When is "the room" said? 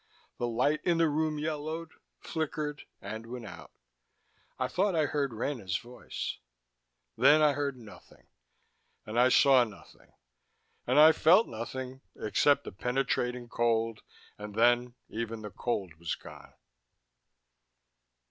0.97-1.37